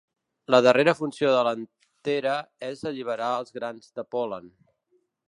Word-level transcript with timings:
La 0.53 0.59
darrera 0.67 0.93
funció 0.99 1.33
de 1.35 1.43
l'antera 1.47 2.33
és 2.71 2.81
alliberar 2.93 3.29
els 3.43 3.55
grans 3.59 3.93
de 4.01 4.07
pol·len. 4.17 4.49